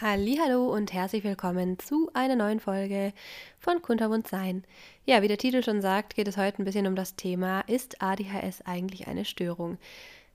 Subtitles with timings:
[0.00, 3.12] Hallo und herzlich willkommen zu einer neuen Folge
[3.58, 4.62] von Kuntermund Sein.
[5.06, 8.00] Ja, wie der Titel schon sagt, geht es heute ein bisschen um das Thema, ist
[8.00, 9.76] ADHS eigentlich eine Störung?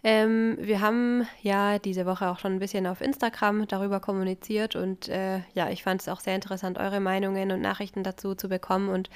[0.04, 5.07] Ähm, wir haben ja diese Woche auch schon ein bisschen auf Instagram darüber kommuniziert und
[5.07, 8.89] äh, ja, ich fand es auch sehr interessant, eure Meinungen und Nachrichten dazu zu bekommen
[8.89, 9.09] und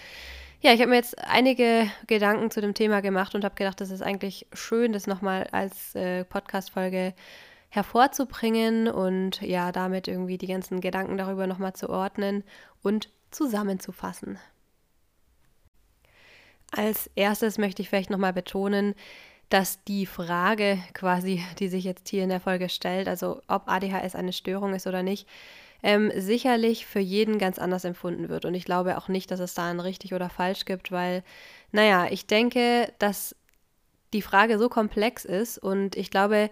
[0.61, 3.91] ja, ich habe mir jetzt einige Gedanken zu dem Thema gemacht und habe gedacht, das
[3.91, 7.13] ist eigentlich schön, das nochmal als äh, Podcast-Folge
[7.69, 12.43] hervorzubringen und ja, damit irgendwie die ganzen Gedanken darüber nochmal zu ordnen
[12.81, 14.39] und zusammenzufassen.
[16.71, 18.95] Als erstes möchte ich vielleicht nochmal betonen,
[19.49, 24.15] dass die Frage quasi, die sich jetzt hier in der Folge stellt, also ob ADHS
[24.15, 25.27] eine Störung ist oder nicht,
[25.83, 28.45] ähm, sicherlich für jeden ganz anders empfunden wird.
[28.45, 31.23] Und ich glaube auch nicht, dass es da ein richtig oder falsch gibt, weil,
[31.71, 33.35] naja, ich denke, dass
[34.13, 36.49] die Frage so komplex ist und ich glaube,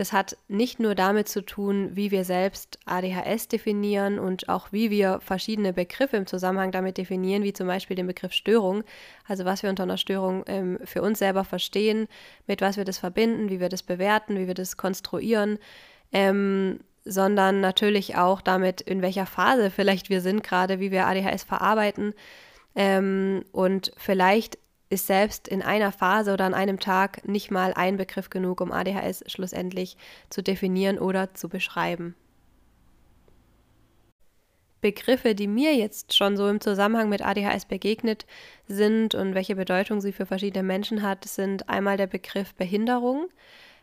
[0.00, 4.90] das hat nicht nur damit zu tun, wie wir selbst ADHS definieren und auch wie
[4.90, 8.84] wir verschiedene Begriffe im Zusammenhang damit definieren, wie zum Beispiel den Begriff Störung,
[9.26, 12.06] also was wir unter einer Störung ähm, für uns selber verstehen,
[12.46, 15.58] mit was wir das verbinden, wie wir das bewerten, wie wir das konstruieren,
[16.12, 21.42] ähm, sondern natürlich auch damit, in welcher Phase vielleicht wir sind, gerade wie wir ADHS
[21.42, 22.14] verarbeiten.
[22.76, 24.58] Ähm, und vielleicht
[24.90, 28.72] ist selbst in einer Phase oder an einem Tag nicht mal ein Begriff genug, um
[28.72, 29.96] ADHS schlussendlich
[30.30, 32.14] zu definieren oder zu beschreiben.
[34.80, 38.26] Begriffe, die mir jetzt schon so im Zusammenhang mit ADHS begegnet
[38.68, 43.26] sind und welche Bedeutung sie für verschiedene Menschen hat, sind einmal der Begriff Behinderung,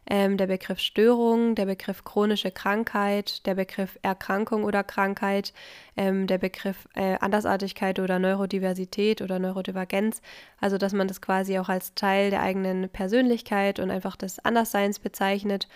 [0.09, 5.53] ähm, der Begriff Störung, der Begriff chronische Krankheit, der Begriff Erkrankung oder Krankheit,
[5.97, 10.21] ähm, der Begriff äh, Andersartigkeit oder Neurodiversität oder Neurodivergenz.
[10.59, 14.99] Also, dass man das quasi auch als Teil der eigenen Persönlichkeit und einfach des Andersseins
[14.99, 15.67] bezeichnet.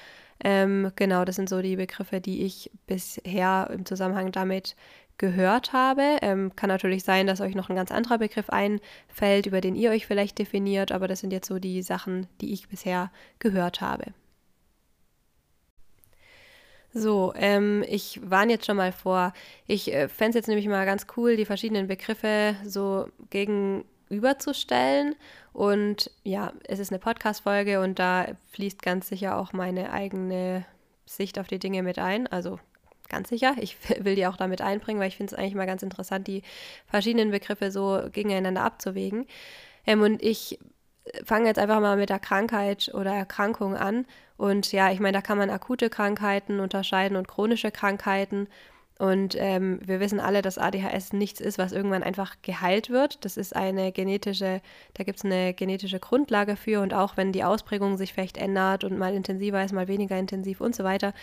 [0.41, 4.75] Ähm, genau, das sind so die Begriffe, die ich bisher im Zusammenhang damit
[5.19, 6.17] gehört habe.
[6.23, 9.91] Ähm, kann natürlich sein, dass euch noch ein ganz anderer Begriff einfällt, über den ihr
[9.91, 14.13] euch vielleicht definiert, aber das sind jetzt so die Sachen, die ich bisher gehört habe.
[16.91, 19.33] So, ähm, ich warne jetzt schon mal vor.
[19.67, 25.15] Ich äh, fände es jetzt nämlich mal ganz cool, die verschiedenen Begriffe so gegenüberzustellen.
[25.53, 30.65] Und ja, es ist eine Podcast-Folge und da fließt ganz sicher auch meine eigene
[31.05, 32.25] Sicht auf die Dinge mit ein.
[32.25, 32.59] Also
[33.09, 33.55] ganz sicher.
[33.59, 36.43] Ich will die auch damit einbringen, weil ich finde es eigentlich mal ganz interessant, die
[36.87, 39.25] verschiedenen Begriffe so gegeneinander abzuwägen.
[39.85, 40.59] Ähm, und ich
[41.25, 44.05] fange jetzt einfach mal mit der Krankheit oder Erkrankung an.
[44.37, 48.47] Und ja, ich meine, da kann man akute Krankheiten unterscheiden und chronische Krankheiten.
[48.99, 53.23] Und ähm, wir wissen alle, dass ADHS nichts ist, was irgendwann einfach geheilt wird.
[53.23, 54.61] Das ist eine genetische,
[54.93, 56.81] da gibt es eine genetische Grundlage für.
[56.81, 60.59] Und auch wenn die Ausprägung sich vielleicht ändert und mal intensiver ist, mal weniger intensiv
[60.59, 61.13] und so weiter,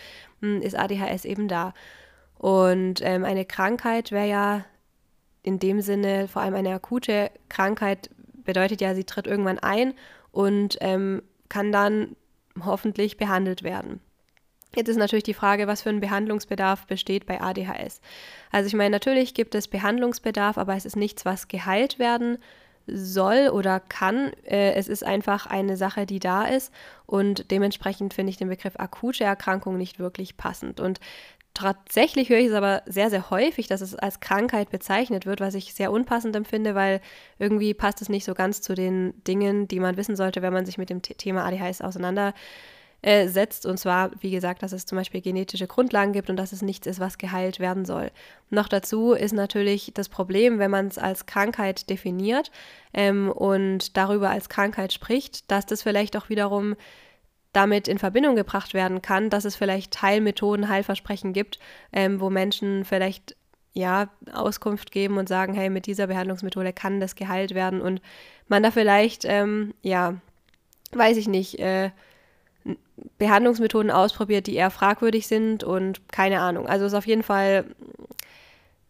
[0.41, 1.75] hm, ist ADHS eben da.
[2.39, 4.65] Und ähm, eine Krankheit wäre ja
[5.43, 8.09] in dem Sinne, vor allem eine akute Krankheit,
[8.43, 9.93] bedeutet ja, sie tritt irgendwann ein
[10.31, 12.15] und ähm, kann dann
[12.59, 14.01] hoffentlich behandelt werden.
[14.77, 17.99] Jetzt ist natürlich die Frage, was für ein Behandlungsbedarf besteht bei ADHS.
[18.51, 22.37] Also ich meine, natürlich gibt es Behandlungsbedarf, aber es ist nichts, was geheilt werden
[22.85, 24.31] soll oder kann.
[24.45, 26.71] Äh, es ist einfach eine Sache, die da ist
[27.07, 30.79] und dementsprechend finde ich den Begriff akute Erkrankung nicht wirklich passend.
[30.79, 30.99] Und
[31.55, 35.55] tatsächlich höre ich es aber sehr, sehr häufig, dass es als Krankheit bezeichnet wird, was
[35.55, 37.01] ich sehr unpassend empfinde, weil
[37.39, 40.67] irgendwie passt es nicht so ganz zu den Dingen, die man wissen sollte, wenn man
[40.67, 42.37] sich mit dem Thema ADHS auseinandersetzt
[43.01, 43.65] äh, setzt.
[43.65, 46.87] Und zwar, wie gesagt, dass es zum Beispiel genetische Grundlagen gibt und dass es nichts
[46.87, 48.11] ist, was geheilt werden soll.
[48.49, 52.51] Noch dazu ist natürlich das Problem, wenn man es als Krankheit definiert
[52.93, 56.75] ähm, und darüber als Krankheit spricht, dass das vielleicht auch wiederum
[57.53, 61.59] damit in Verbindung gebracht werden kann, dass es vielleicht Heilmethoden, Heilversprechen gibt,
[61.93, 63.35] ähm, wo Menschen vielleicht
[63.73, 68.01] ja Auskunft geben und sagen, hey, mit dieser Behandlungsmethode kann das geheilt werden und
[68.47, 70.15] man da vielleicht ähm, ja
[70.91, 71.91] weiß ich nicht äh,
[73.17, 76.67] Behandlungsmethoden ausprobiert, die eher fragwürdig sind und keine Ahnung.
[76.67, 77.65] Also ist auf jeden Fall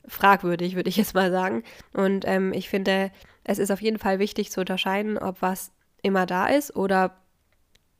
[0.08, 1.64] fragwürdig, würde ich jetzt mal sagen.
[1.94, 3.12] Und ähm, ich finde,
[3.44, 7.16] es ist auf jeden Fall wichtig zu unterscheiden, ob was immer da ist oder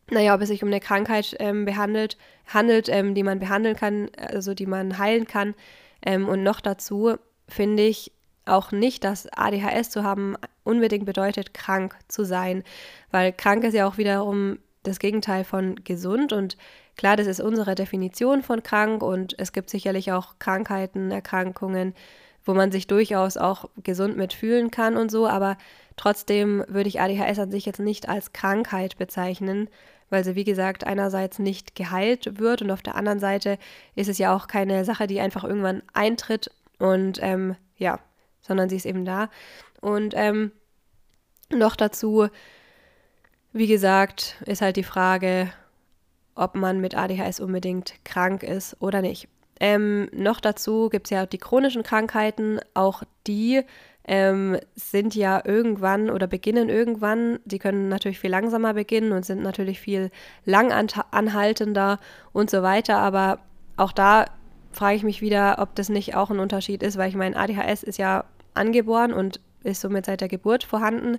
[0.10, 4.10] naja, ob es sich um eine Krankheit ähm, behandelt, handelt, ähm, die man behandeln kann,
[4.18, 5.54] also die man heilen kann.
[6.06, 7.18] Ähm, und noch dazu
[7.50, 8.14] finde ich
[8.46, 12.64] auch nicht, dass ADHS zu haben unbedingt bedeutet, krank zu sein,
[13.12, 16.34] weil krank ist ja auch wiederum das Gegenteil von gesund.
[16.34, 16.58] Und
[16.96, 21.94] klar, das ist unsere Definition von krank und es gibt sicherlich auch Krankheiten, Erkrankungen,
[22.46, 25.58] wo man sich durchaus auch gesund mitfühlen kann und so, aber
[25.98, 29.70] trotzdem würde ich ADHS an sich jetzt nicht als Krankheit bezeichnen,
[30.10, 33.58] weil sie, wie gesagt, einerseits nicht geheilt wird und auf der anderen Seite
[33.96, 36.50] ist es ja auch keine Sache, die einfach irgendwann eintritt
[36.80, 38.00] und ähm, ja,
[38.42, 39.30] sondern sie ist eben da.
[39.82, 40.52] Und ähm,
[41.50, 42.28] noch dazu,
[43.54, 45.52] wie gesagt, ist halt die Frage,
[46.36, 49.28] ob man mit ADHS unbedingt krank ist oder nicht.
[49.60, 53.64] Ähm, noch dazu gibt es ja die chronischen Krankheiten, auch die
[54.08, 57.40] ähm, sind ja irgendwann oder beginnen irgendwann.
[57.46, 60.12] Die können natürlich viel langsamer beginnen und sind natürlich viel
[60.46, 62.00] langanhaltender
[62.32, 62.98] und so weiter.
[63.00, 63.40] Aber
[63.76, 64.26] auch da
[64.72, 67.84] frage ich mich wieder, ob das nicht auch ein Unterschied ist, weil ich meine, ADHS
[67.84, 68.24] ist ja
[68.54, 71.18] angeboren und ist somit seit der Geburt vorhanden,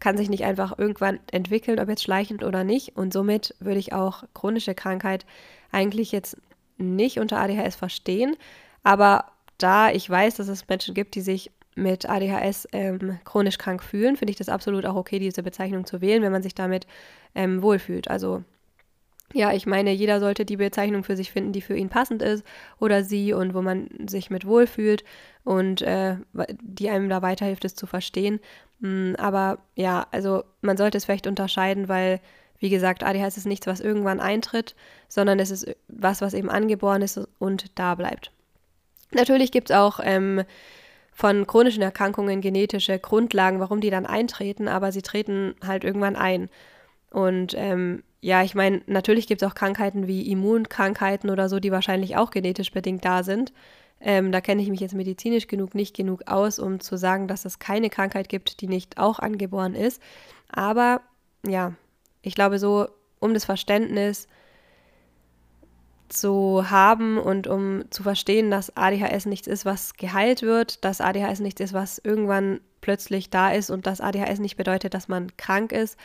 [0.00, 2.96] kann sich nicht einfach irgendwann entwickeln, ob jetzt schleichend oder nicht.
[2.96, 5.26] Und somit würde ich auch chronische Krankheit
[5.70, 6.36] eigentlich jetzt
[6.78, 8.36] nicht unter ADHS verstehen.
[8.82, 9.26] Aber
[9.58, 14.16] da ich weiß, dass es Menschen gibt, die sich mit ADHS ähm, chronisch krank fühlen,
[14.16, 16.86] finde ich das absolut auch okay, diese Bezeichnung zu wählen, wenn man sich damit
[17.34, 18.08] ähm, wohlfühlt.
[18.08, 18.42] Also
[19.32, 22.44] ja, ich meine, jeder sollte die Bezeichnung für sich finden, die für ihn passend ist
[22.78, 25.04] oder sie und wo man sich mit wohlfühlt
[25.44, 26.16] und äh,
[26.60, 28.40] die einem da weiterhilft, es zu verstehen.
[28.80, 32.20] Mm, aber ja, also man sollte es vielleicht unterscheiden, weil,
[32.58, 34.74] wie gesagt, ADHS ist nichts, was irgendwann eintritt,
[35.08, 38.32] sondern es ist was, was eben angeboren ist und da bleibt.
[39.12, 40.42] Natürlich gibt es auch ähm,
[41.12, 46.48] von chronischen Erkrankungen genetische Grundlagen, warum die dann eintreten, aber sie treten halt irgendwann ein.
[47.10, 51.72] Und ähm, ja, ich meine, natürlich gibt es auch Krankheiten wie Immunkrankheiten oder so, die
[51.72, 53.52] wahrscheinlich auch genetisch bedingt da sind.
[54.00, 57.44] Ähm, da kenne ich mich jetzt medizinisch genug nicht genug aus, um zu sagen, dass
[57.44, 60.00] es keine Krankheit gibt, die nicht auch angeboren ist.
[60.50, 61.02] Aber
[61.46, 61.74] ja,
[62.22, 64.26] ich glaube so, um das Verständnis
[66.08, 71.40] zu haben und um zu verstehen, dass ADHS nichts ist, was geheilt wird, dass ADHS
[71.40, 75.72] nichts ist, was irgendwann plötzlich da ist und dass ADHS nicht bedeutet, dass man krank
[75.72, 75.96] ist,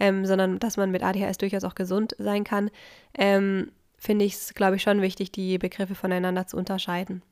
[0.00, 2.70] ähm, sondern dass man mit ADHS durchaus auch gesund sein kann,
[3.16, 7.22] ähm, finde ich es, glaube ich, schon wichtig, die Begriffe voneinander zu unterscheiden.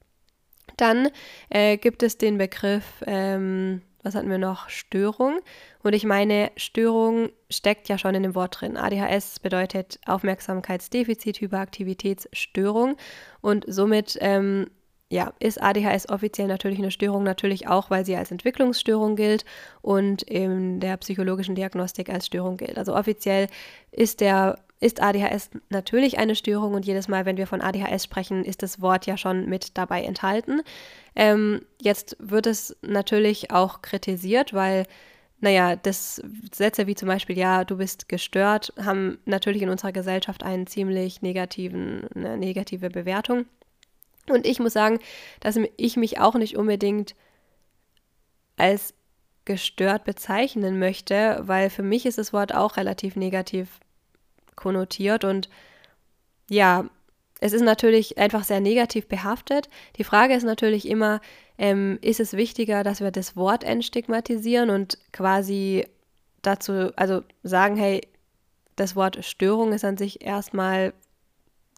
[0.76, 1.08] Dann
[1.50, 4.68] äh, gibt es den Begriff ähm, was hatten wir noch?
[4.68, 5.40] Störung.
[5.82, 8.76] Und ich meine, Störung steckt ja schon in dem Wort drin.
[8.76, 12.96] ADHS bedeutet Aufmerksamkeitsdefizit, Hyperaktivitätsstörung.
[13.40, 14.66] Und somit ähm,
[15.10, 19.44] ja, ist ADHS offiziell natürlich eine Störung, natürlich auch, weil sie als Entwicklungsstörung gilt
[19.82, 22.78] und in der psychologischen Diagnostik als Störung gilt.
[22.78, 23.48] Also offiziell
[23.92, 28.44] ist der ist ADHS natürlich eine Störung und jedes Mal, wenn wir von ADHS sprechen,
[28.44, 30.60] ist das Wort ja schon mit dabei enthalten.
[31.16, 34.84] Ähm, jetzt wird es natürlich auch kritisiert, weil,
[35.40, 36.20] naja, das
[36.52, 41.22] Sätze wie zum Beispiel, ja, du bist gestört, haben natürlich in unserer Gesellschaft einen ziemlich
[41.22, 43.46] negativen, eine negative Bewertung.
[44.28, 44.98] Und ich muss sagen,
[45.40, 47.14] dass ich mich auch nicht unbedingt
[48.56, 48.94] als
[49.44, 53.80] gestört bezeichnen möchte, weil für mich ist das Wort auch relativ negativ
[54.56, 55.48] konnotiert und
[56.48, 56.88] ja,
[57.40, 59.68] es ist natürlich einfach sehr negativ behaftet.
[59.96, 61.20] Die Frage ist natürlich immer,
[61.58, 65.86] ähm, ist es wichtiger, dass wir das Wort entstigmatisieren und quasi
[66.42, 68.00] dazu, also sagen, hey,
[68.76, 70.94] das Wort Störung ist an sich erstmal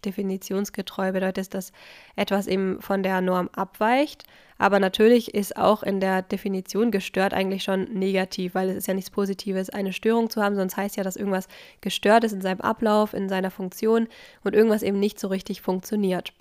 [0.04, 1.72] definitionsgetreu bedeutet, dass
[2.16, 4.24] etwas eben von der Norm abweicht.
[4.58, 8.94] Aber natürlich ist auch in der Definition gestört eigentlich schon negativ, weil es ist ja
[8.94, 11.48] nichts Positives, eine Störung zu haben, sonst heißt ja, dass irgendwas
[11.80, 14.08] gestört ist in seinem Ablauf, in seiner Funktion
[14.44, 16.32] und irgendwas eben nicht so richtig funktioniert.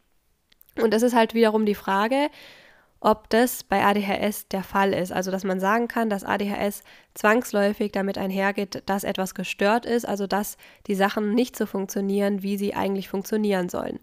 [0.82, 2.30] Und das ist halt wiederum die Frage,
[3.00, 5.12] ob das bei ADHS der Fall ist.
[5.12, 6.82] Also, dass man sagen kann, dass ADHS
[7.14, 12.58] zwangsläufig damit einhergeht, dass etwas gestört ist, also dass die Sachen nicht so funktionieren, wie
[12.58, 14.00] sie eigentlich funktionieren sollen.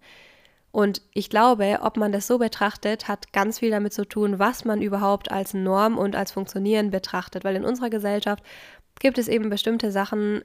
[0.72, 4.64] Und ich glaube, ob man das so betrachtet, hat ganz viel damit zu tun, was
[4.64, 7.44] man überhaupt als Norm und als Funktionieren betrachtet.
[7.44, 8.42] Weil in unserer Gesellschaft
[8.98, 10.42] gibt es eben bestimmte Sachen,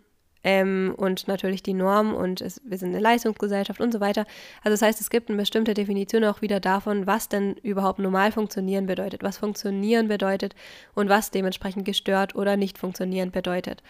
[0.49, 4.25] ähm, und natürlich die Norm und es, wir sind eine Leistungsgesellschaft und so weiter.
[4.63, 8.31] Also das heißt, es gibt eine bestimmte Definition auch wieder davon, was denn überhaupt normal
[8.31, 10.55] funktionieren bedeutet, was funktionieren bedeutet
[10.95, 13.83] und was dementsprechend gestört oder nicht funktionieren bedeutet.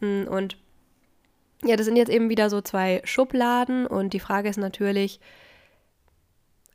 [0.00, 0.58] Hm, und
[1.64, 5.18] ja, das sind jetzt eben wieder so zwei Schubladen und die Frage ist natürlich,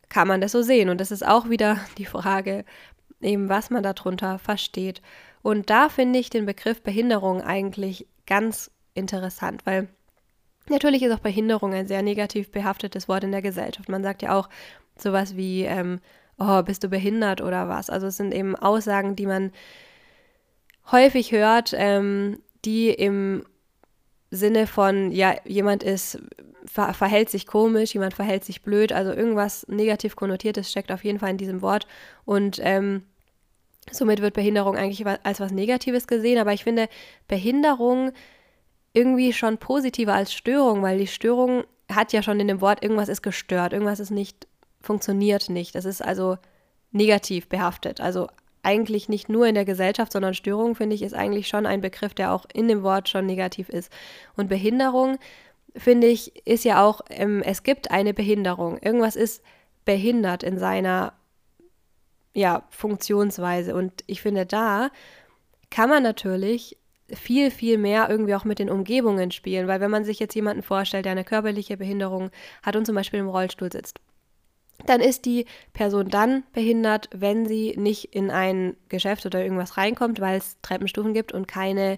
[0.09, 0.89] kann man das so sehen?
[0.89, 2.65] Und das ist auch wieder die Frage,
[3.21, 5.03] eben was man darunter versteht.
[5.43, 9.87] Und da finde ich den Begriff Behinderung eigentlich ganz interessant, weil
[10.69, 13.89] natürlich ist auch Behinderung ein sehr negativ behaftetes Wort in der Gesellschaft.
[13.89, 14.49] Man sagt ja auch
[14.97, 15.99] sowas wie, ähm,
[16.37, 17.89] oh, bist du behindert oder was?
[17.89, 19.51] Also es sind eben Aussagen, die man
[20.91, 23.43] häufig hört, ähm, die im
[24.29, 26.19] Sinne von, ja, jemand ist,
[26.65, 31.19] ver verhält sich komisch, jemand verhält sich blöd, also irgendwas negativ konnotiertes steckt auf jeden
[31.19, 31.87] Fall in diesem Wort.
[32.25, 33.03] Und ähm,
[33.89, 36.89] somit wird Behinderung eigentlich als was Negatives gesehen, aber ich finde,
[37.27, 38.11] Behinderung
[38.93, 43.09] irgendwie schon positiver als Störung, weil die Störung hat ja schon in dem Wort, irgendwas
[43.09, 44.47] ist gestört, irgendwas ist nicht,
[44.81, 45.75] funktioniert nicht.
[45.75, 46.37] Das ist also
[46.91, 48.01] negativ behaftet.
[48.01, 48.27] Also
[48.63, 52.13] eigentlich nicht nur in der Gesellschaft, sondern Störung, finde ich, ist eigentlich schon ein Begriff,
[52.13, 53.91] der auch in dem Wort schon negativ ist.
[54.35, 55.17] Und Behinderung,
[55.75, 58.77] finde ich, ist ja auch, ähm, es gibt eine Behinderung.
[58.81, 59.41] Irgendwas ist
[59.85, 61.13] behindert in seiner
[62.33, 63.73] ja, Funktionsweise.
[63.73, 64.89] Und ich finde, da
[65.69, 66.76] kann man natürlich
[67.13, 70.63] viel, viel mehr irgendwie auch mit den Umgebungen spielen, weil wenn man sich jetzt jemanden
[70.63, 72.31] vorstellt, der eine körperliche Behinderung
[72.63, 73.99] hat und zum Beispiel im Rollstuhl sitzt,
[74.85, 80.19] dann ist die Person dann behindert, wenn sie nicht in ein Geschäft oder irgendwas reinkommt,
[80.19, 81.97] weil es Treppenstufen gibt und keine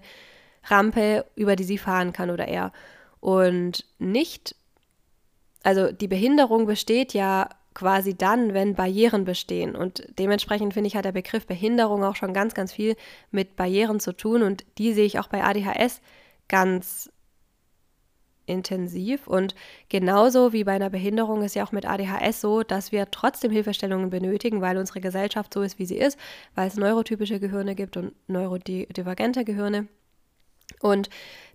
[0.64, 2.72] Rampe, über die sie fahren kann oder er.
[3.20, 4.54] Und nicht,
[5.62, 7.48] also die Behinderung besteht ja
[7.80, 9.74] quasi dann, wenn Barrieren bestehen.
[9.74, 12.94] Und dementsprechend finde ich, hat der Begriff Behinderung auch schon ganz, ganz viel
[13.30, 14.42] mit Barrieren zu tun.
[14.42, 16.02] Und die sehe ich auch bei ADHS
[16.46, 17.10] ganz
[18.44, 19.26] intensiv.
[19.26, 19.54] Und
[19.88, 24.10] genauso wie bei einer Behinderung ist ja auch mit ADHS so, dass wir trotzdem Hilfestellungen
[24.10, 26.18] benötigen, weil unsere Gesellschaft so ist, wie sie ist,
[26.54, 29.88] weil es neurotypische Gehirne gibt und neurodivergente Gehirne.
[30.80, 31.10] Und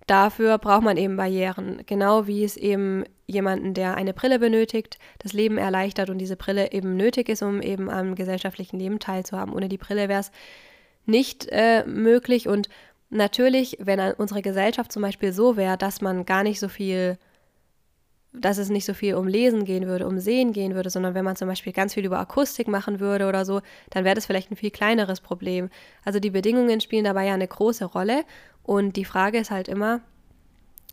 [0.08, 5.34] dafür braucht man eben Barrieren, genau wie es eben jemanden, der eine Brille benötigt, das
[5.34, 9.54] Leben erleichtert und diese Brille eben nötig ist, um eben am gesellschaftlichen Leben teilzuhaben.
[9.54, 10.32] Ohne die Brille wäre es
[11.06, 12.70] nicht äh, möglich und
[13.10, 17.18] natürlich, wenn unsere Gesellschaft zum Beispiel so wäre, dass man gar nicht so viel,
[18.34, 21.26] dass es nicht so viel um Lesen gehen würde, um Sehen gehen würde, sondern wenn
[21.26, 24.52] man zum Beispiel ganz viel über Akustik machen würde oder so, dann wäre das vielleicht
[24.52, 25.70] ein viel kleineres Problem.
[26.04, 28.24] Also die Bedingungen spielen dabei ja eine große Rolle
[28.66, 30.02] und die Frage ist halt immer,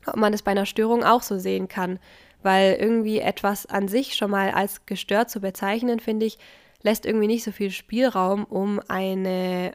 [0.07, 1.99] ob man es bei einer Störung auch so sehen kann,
[2.43, 6.38] weil irgendwie etwas an sich schon mal als gestört zu bezeichnen, finde ich,
[6.83, 9.73] lässt irgendwie nicht so viel Spielraum, um eine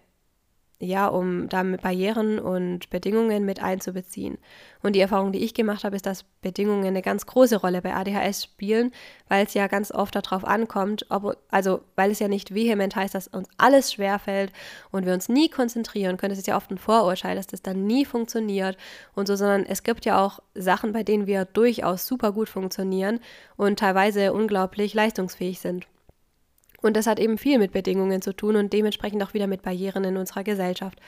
[0.79, 4.37] ja, um damit Barrieren und Bedingungen mit einzubeziehen.
[4.83, 7.95] Und die Erfahrung, die ich gemacht habe, ist, dass Bedingungen eine ganz große Rolle bei
[7.95, 8.91] ADHS spielen,
[9.27, 13.15] weil es ja ganz oft darauf ankommt, ob, also weil es ja nicht vehement heißt,
[13.15, 14.53] dass uns alles schwerfällt
[14.91, 16.29] und wir uns nie konzentrieren können.
[16.29, 18.77] Das ist ja oft ein Vorurteil, dass das dann nie funktioniert
[19.15, 23.19] und so, sondern es gibt ja auch Sachen, bei denen wir durchaus super gut funktionieren
[23.55, 25.87] und teilweise unglaublich leistungsfähig sind.
[26.81, 30.03] Und das hat eben viel mit Bedingungen zu tun und dementsprechend auch wieder mit Barrieren
[30.03, 30.99] in unserer Gesellschaft.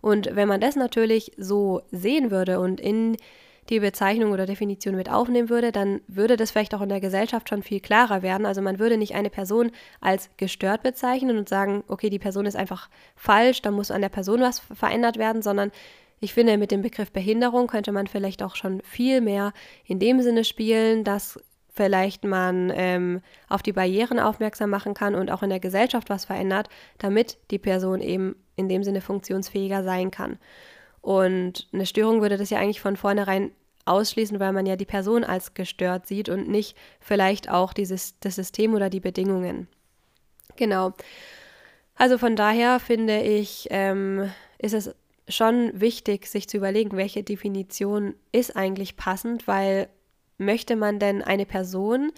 [0.00, 3.16] Und wenn man das natürlich so sehen würde und in
[3.68, 7.48] die Bezeichnung oder Definition mit aufnehmen würde, dann würde das vielleicht auch in der Gesellschaft
[7.48, 8.46] schon viel klarer werden.
[8.46, 12.56] Also man würde nicht eine Person als gestört bezeichnen und sagen, okay, die Person ist
[12.56, 15.70] einfach falsch, da muss an der Person was verändert werden, sondern
[16.18, 19.52] ich finde, mit dem Begriff Behinderung könnte man vielleicht auch schon viel mehr
[19.86, 21.40] in dem Sinne spielen, dass
[21.80, 26.26] vielleicht man ähm, auf die Barrieren aufmerksam machen kann und auch in der Gesellschaft was
[26.26, 26.68] verändert,
[26.98, 30.36] damit die Person eben in dem Sinne funktionsfähiger sein kann.
[31.00, 33.52] Und eine Störung würde das ja eigentlich von vornherein
[33.86, 38.34] ausschließen, weil man ja die Person als gestört sieht und nicht vielleicht auch dieses, das
[38.34, 39.66] System oder die Bedingungen.
[40.56, 40.92] Genau.
[41.94, 44.94] Also von daher finde ich, ähm, ist es
[45.30, 49.88] schon wichtig, sich zu überlegen, welche Definition ist eigentlich passend, weil
[50.40, 52.12] Möchte man denn eine Person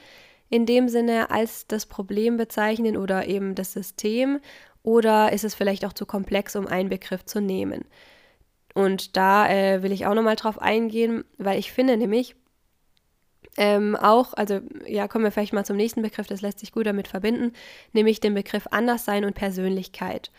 [0.49, 4.39] in dem Sinne als das Problem bezeichnen oder eben das System
[4.85, 7.85] oder ist es vielleicht auch zu komplex, um einen Begriff zu nehmen?
[8.75, 12.37] Und da äh, will ich auch nochmal drauf eingehen, weil ich finde nämlich
[13.57, 16.87] ähm, auch, also ja, kommen wir vielleicht mal zum nächsten Begriff, das lässt sich gut
[16.87, 17.53] damit verbinden,
[17.93, 20.31] nämlich den Begriff Anderssein und Persönlichkeit.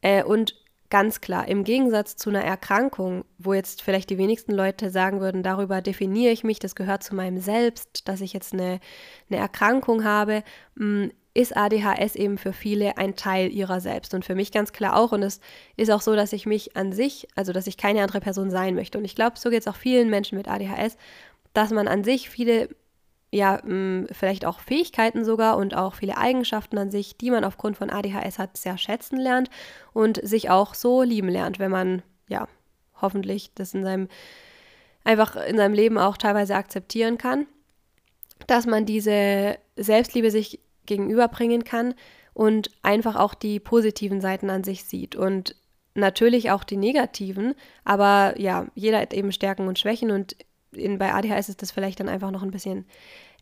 [0.00, 0.56] Äh, und
[0.92, 5.42] Ganz klar, im Gegensatz zu einer Erkrankung, wo jetzt vielleicht die wenigsten Leute sagen würden,
[5.42, 8.78] darüber definiere ich mich, das gehört zu meinem Selbst, dass ich jetzt eine,
[9.30, 10.42] eine Erkrankung habe,
[10.74, 14.94] mm, ist ADHS eben für viele ein Teil ihrer selbst und für mich ganz klar
[14.94, 15.12] auch.
[15.12, 15.40] Und es
[15.78, 18.74] ist auch so, dass ich mich an sich, also dass ich keine andere Person sein
[18.74, 18.98] möchte.
[18.98, 20.98] Und ich glaube, so geht es auch vielen Menschen mit ADHS,
[21.54, 22.68] dass man an sich viele
[23.32, 27.78] ja, mm, vielleicht auch Fähigkeiten sogar und auch viele Eigenschaften an sich, die man aufgrund
[27.78, 29.48] von ADHS hat, sehr schätzen lernt
[29.94, 32.46] und sich auch so lieben lernt, wenn man, ja,
[33.00, 34.08] hoffentlich das in seinem,
[35.02, 37.46] einfach in seinem Leben auch teilweise akzeptieren kann,
[38.46, 41.94] dass man diese Selbstliebe sich gegenüberbringen kann
[42.34, 45.56] und einfach auch die positiven Seiten an sich sieht und
[45.94, 50.36] natürlich auch die negativen, aber ja, jeder hat eben Stärken und Schwächen und
[50.72, 52.86] in, bei ADHS ist das vielleicht dann einfach noch ein bisschen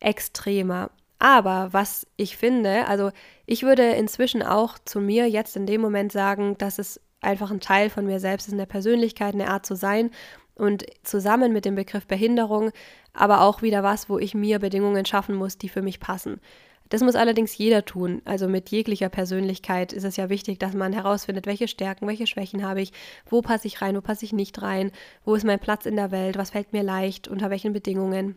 [0.01, 0.91] extremer.
[1.19, 3.11] Aber was ich finde, also
[3.47, 7.61] ich würde inzwischen auch zu mir jetzt in dem Moment sagen, dass es einfach ein
[7.61, 10.11] Teil von mir selbst ist, eine Persönlichkeit, eine Art zu sein
[10.55, 12.71] und zusammen mit dem Begriff Behinderung,
[13.13, 16.41] aber auch wieder was, wo ich mir Bedingungen schaffen muss, die für mich passen.
[16.90, 18.20] Das muss allerdings jeder tun.
[18.25, 22.64] Also mit jeglicher Persönlichkeit ist es ja wichtig, dass man herausfindet, welche Stärken, welche Schwächen
[22.64, 22.92] habe ich,
[23.26, 24.90] wo passe ich rein, wo passe ich nicht rein,
[25.25, 28.35] wo ist mein Platz in der Welt, was fällt mir leicht, unter welchen Bedingungen.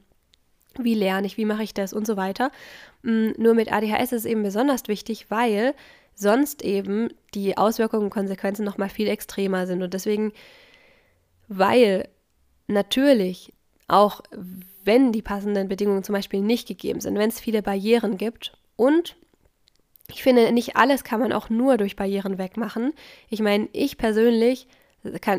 [0.77, 2.51] Wie lerne ich, wie mache ich das und so weiter.
[3.01, 5.73] Mm, nur mit ADHS ist es eben besonders wichtig, weil
[6.13, 9.81] sonst eben die Auswirkungen und Konsequenzen nochmal viel extremer sind.
[9.81, 10.31] Und deswegen,
[11.47, 12.07] weil
[12.67, 13.51] natürlich
[13.87, 14.21] auch
[14.85, 19.15] wenn die passenden Bedingungen zum Beispiel nicht gegeben sind, wenn es viele Barrieren gibt und
[20.09, 22.93] ich finde, nicht alles kann man auch nur durch Barrieren wegmachen.
[23.29, 24.67] Ich meine, ich persönlich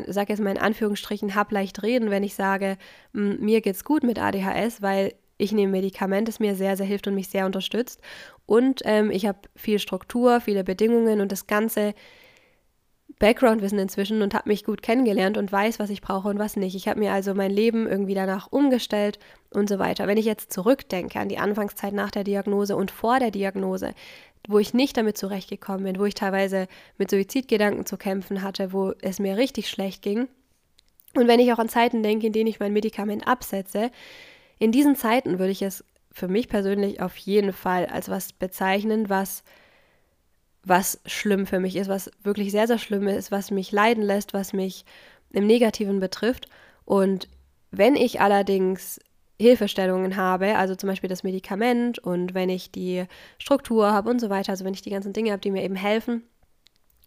[0.07, 2.77] sage jetzt mal in Anführungsstrichen, hab leicht reden, wenn ich sage,
[3.13, 7.15] mir geht's gut mit ADHS, weil ich nehme Medikament, das mir sehr, sehr hilft und
[7.15, 7.99] mich sehr unterstützt.
[8.45, 11.93] Und ähm, ich habe viel Struktur, viele Bedingungen und das Ganze
[13.19, 16.75] Background-Wissen inzwischen und habe mich gut kennengelernt und weiß, was ich brauche und was nicht.
[16.75, 19.19] Ich habe mir also mein Leben irgendwie danach umgestellt
[19.51, 20.07] und so weiter.
[20.07, 23.93] Wenn ich jetzt zurückdenke an die Anfangszeit nach der Diagnose und vor der Diagnose,
[24.47, 26.67] wo ich nicht damit zurechtgekommen bin, wo ich teilweise
[26.97, 30.27] mit Suizidgedanken zu kämpfen hatte, wo es mir richtig schlecht ging.
[31.15, 33.91] Und wenn ich auch an Zeiten denke, in denen ich mein Medikament absetze,
[34.59, 39.09] in diesen Zeiten würde ich es für mich persönlich auf jeden Fall als was bezeichnen,
[39.09, 39.43] was
[40.65, 44.33] was schlimm für mich ist, was wirklich sehr, sehr schlimm ist, was mich leiden lässt,
[44.33, 44.83] was mich
[45.31, 46.47] im Negativen betrifft.
[46.85, 47.29] Und
[47.71, 48.99] wenn ich allerdings
[49.39, 53.05] Hilfestellungen habe, also zum Beispiel das Medikament und wenn ich die
[53.37, 55.75] Struktur habe und so weiter, also wenn ich die ganzen Dinge habe, die mir eben
[55.75, 56.23] helfen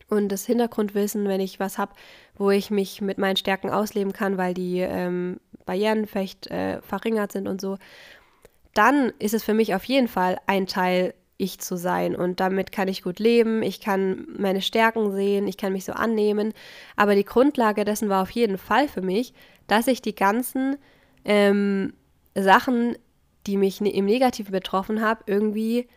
[0.08, 1.92] und das Hintergrundwissen, wenn ich was habe,
[2.36, 7.32] wo ich mich mit meinen Stärken ausleben kann, weil die ähm, Barrieren vielleicht äh, verringert
[7.32, 7.78] sind und so,
[8.74, 12.14] dann ist es für mich auf jeden Fall ein Teil ich zu sein.
[12.14, 15.92] Und damit kann ich gut leben, ich kann meine Stärken sehen, ich kann mich so
[15.92, 16.52] annehmen.
[16.96, 19.32] Aber die Grundlage dessen war auf jeden Fall für mich,
[19.68, 20.76] dass ich die ganzen
[21.24, 21.94] ähm,
[22.34, 22.98] Sachen,
[23.46, 25.88] die mich ne-, im Negativen betroffen haben, irgendwie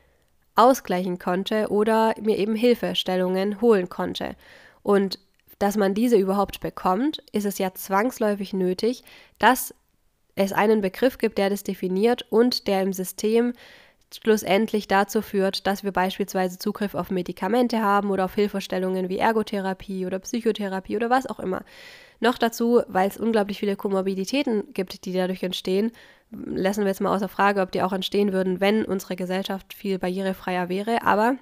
[0.55, 4.36] ausgleichen konnte oder mir eben Hilfestellungen holen konnte.
[4.83, 5.19] Und
[5.60, 9.03] dass man diese überhaupt bekommt, ist es ja zwangsläufig nötig,
[9.39, 9.74] dass
[10.36, 13.53] es einen Begriff gibt, der das definiert und der im System
[14.13, 20.05] schlussendlich dazu führt, dass wir beispielsweise Zugriff auf Medikamente haben oder auf Hilfestellungen wie Ergotherapie
[20.05, 21.63] oder Psychotherapie oder was auch immer.
[22.19, 25.91] Noch dazu, weil es unglaublich viele Komorbiditäten gibt, die dadurch entstehen,
[26.29, 29.97] lassen wir jetzt mal außer Frage, ob die auch entstehen würden, wenn unsere Gesellschaft viel
[29.97, 31.03] barrierefreier wäre.
[31.03, 31.35] Aber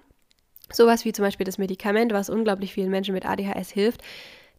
[0.71, 4.01] sowas wie zum Beispiel das Medikament, was unglaublich vielen Menschen mit ADHS hilft,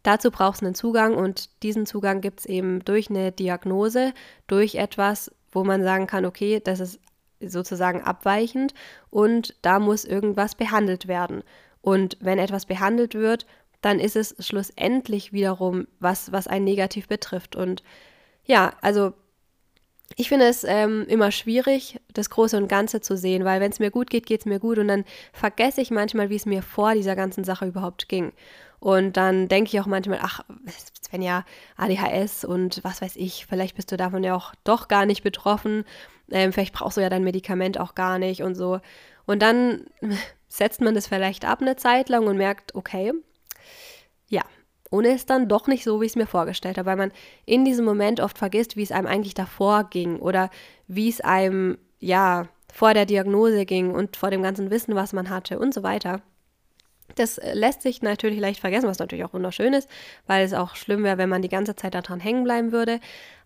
[0.02, 4.14] Dazu braucht es einen Zugang und diesen Zugang gibt es eben durch eine Diagnose,
[4.46, 7.00] durch etwas, wo man sagen kann, okay, das ist
[7.40, 8.74] sozusagen abweichend
[9.10, 11.42] und da muss irgendwas behandelt werden.
[11.82, 13.46] Und wenn etwas behandelt wird,
[13.80, 17.56] dann ist es schlussendlich wiederum was, was einen negativ betrifft.
[17.56, 17.82] Und
[18.44, 19.14] ja, also
[20.16, 23.78] ich finde es ähm, immer schwierig, das Große und Ganze zu sehen, weil wenn es
[23.78, 26.62] mir gut geht, geht es mir gut und dann vergesse ich manchmal, wie es mir
[26.62, 28.32] vor dieser ganzen Sache überhaupt ging.
[28.80, 30.40] Und dann denke ich auch manchmal, ach,
[31.10, 31.44] wenn ja
[31.76, 35.84] ADHS und was weiß ich, vielleicht bist du davon ja auch doch gar nicht betroffen
[36.30, 38.80] ähm, vielleicht brauchst du ja dein Medikament auch gar nicht und so.
[39.26, 39.86] Und dann
[40.48, 43.12] setzt man das vielleicht ab eine Zeit lang und merkt, okay,
[44.28, 44.42] ja,
[44.90, 47.12] ohne ist dann doch nicht so, wie ich es mir vorgestellt habe, weil man
[47.46, 50.50] in diesem Moment oft vergisst, wie es einem eigentlich davor ging oder
[50.88, 55.30] wie es einem, ja, vor der Diagnose ging und vor dem ganzen Wissen, was man
[55.30, 56.22] hatte und so weiter.
[57.16, 59.88] Das lässt sich natürlich leicht vergessen, was natürlich auch wunderschön ist,
[60.26, 63.00] weil es auch schlimm wäre, wenn man die ganze Zeit daran hängen bleiben würde.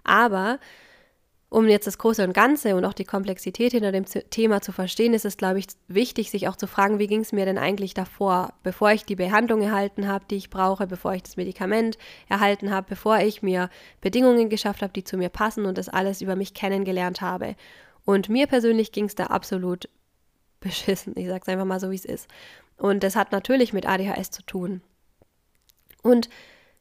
[0.05, 0.59] Aber
[1.55, 5.15] um jetzt das Große und Ganze und auch die Komplexität hinter dem Thema zu verstehen,
[5.15, 7.95] ist es, glaube ich, wichtig, sich auch zu fragen, wie ging es mir denn eigentlich
[7.95, 11.97] davor, bevor ich die Behandlung erhalten habe, die ich brauche, bevor ich das Medikament
[12.29, 16.23] erhalten habe, bevor ich mir Bedingungen geschafft habe, die zu mir passen und das alles
[16.23, 17.55] über mich kennengelernt habe.
[18.05, 19.89] Und mir persönlich ging es da absolut
[20.59, 21.17] beschissen.
[21.17, 22.27] Ich sage es einfach mal so, wie es ist.
[22.79, 24.83] Und das hat natürlich mit ADHS zu tun.
[26.03, 26.29] Und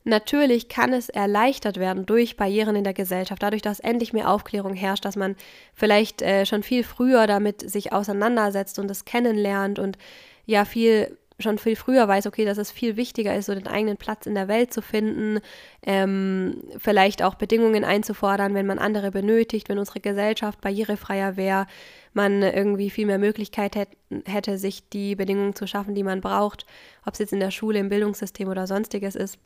[0.06, 4.74] Natürlich kann es erleichtert werden durch Barrieren in der Gesellschaft, dadurch, dass endlich mehr Aufklärung
[4.74, 5.36] herrscht, dass man
[5.74, 9.98] vielleicht äh, schon viel früher damit sich auseinandersetzt und es kennenlernt und
[10.46, 13.98] ja viel schon viel früher weiß, okay, dass es viel wichtiger ist, so den eigenen
[13.98, 15.40] Platz in der Welt zu finden,
[15.82, 21.66] ähm, vielleicht auch Bedingungen einzufordern, wenn man andere benötigt, wenn unsere Gesellschaft barrierefreier wäre,
[22.14, 26.66] man irgendwie viel mehr Möglichkeit hätte, hätte, sich die Bedingungen zu schaffen, die man braucht,
[27.06, 29.40] ob es jetzt in der Schule, im Bildungssystem oder sonstiges ist.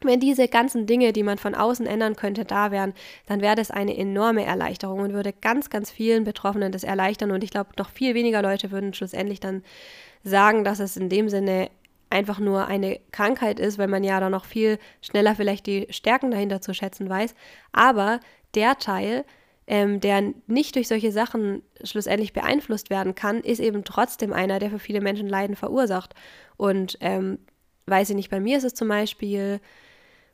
[0.00, 2.94] Wenn diese ganzen Dinge, die man von außen ändern könnte, da wären,
[3.26, 7.32] dann wäre das eine enorme Erleichterung und würde ganz, ganz vielen Betroffenen das erleichtern.
[7.32, 9.64] Und ich glaube, noch viel weniger Leute würden schlussendlich dann
[10.22, 11.70] sagen, dass es in dem Sinne
[12.10, 16.30] einfach nur eine Krankheit ist, weil man ja dann noch viel schneller vielleicht die Stärken
[16.30, 17.34] dahinter zu schätzen weiß.
[17.72, 18.20] Aber
[18.54, 19.24] der Teil,
[19.66, 24.70] ähm, der nicht durch solche Sachen schlussendlich beeinflusst werden kann, ist eben trotzdem einer, der
[24.70, 26.14] für viele Menschen Leiden verursacht.
[26.56, 27.38] Und ähm,
[27.86, 29.60] weiß ich nicht, bei mir ist es zum Beispiel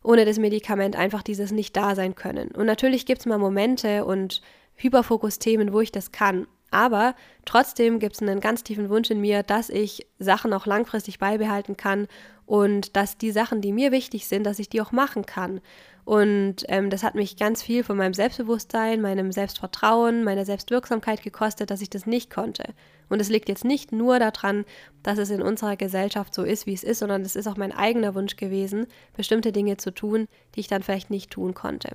[0.04, 2.50] ohne das Medikament einfach dieses nicht da sein können.
[2.52, 4.42] Und natürlich gibt es mal Momente und
[4.76, 6.46] Hyperfokus-Themen, wo ich das kann.
[6.74, 11.20] Aber trotzdem gibt es einen ganz tiefen Wunsch in mir, dass ich Sachen auch langfristig
[11.20, 12.08] beibehalten kann
[12.46, 15.60] und dass die Sachen, die mir wichtig sind, dass ich die auch machen kann.
[16.04, 21.70] Und ähm, das hat mich ganz viel von meinem Selbstbewusstsein, meinem Selbstvertrauen, meiner Selbstwirksamkeit gekostet,
[21.70, 22.64] dass ich das nicht konnte.
[23.08, 24.64] Und es liegt jetzt nicht nur daran,
[25.04, 27.72] dass es in unserer Gesellschaft so ist, wie es ist, sondern es ist auch mein
[27.72, 31.90] eigener Wunsch gewesen, bestimmte Dinge zu tun, die ich dann vielleicht nicht tun konnte.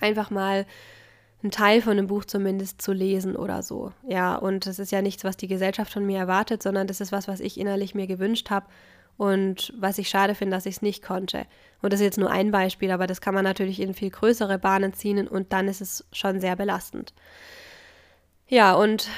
[0.00, 0.66] Einfach mal
[1.42, 3.92] einen Teil von einem Buch zumindest zu lesen oder so.
[4.06, 7.12] Ja, und das ist ja nichts, was die Gesellschaft von mir erwartet, sondern das ist
[7.12, 8.66] was, was ich innerlich mir gewünscht habe
[9.16, 11.46] und was ich schade finde, dass ich es nicht konnte.
[11.82, 14.58] Und das ist jetzt nur ein Beispiel, aber das kann man natürlich in viel größere
[14.58, 17.12] Bahnen ziehen und dann ist es schon sehr belastend.
[18.48, 19.08] Ja, und